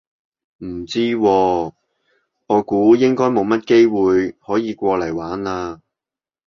[0.65, 1.73] 唔知喎，
[2.47, 5.79] 我估應該冇乜機會可以過嚟玩嘞